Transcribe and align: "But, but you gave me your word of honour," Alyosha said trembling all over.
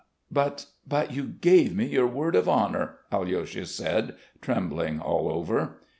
"But, 0.31 0.65
but 0.87 1.13
you 1.13 1.25
gave 1.27 1.75
me 1.75 1.85
your 1.85 2.07
word 2.07 2.35
of 2.35 2.49
honour," 2.49 2.95
Alyosha 3.11 3.67
said 3.67 4.15
trembling 4.41 4.99
all 4.99 5.29
over. 5.29 5.77